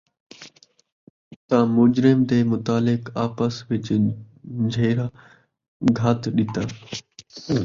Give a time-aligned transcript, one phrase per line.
[1.47, 3.87] تاں مجرم دے متعلق آپس وِچ
[4.73, 5.07] جھیڑا
[5.99, 6.63] گھت ݙِتا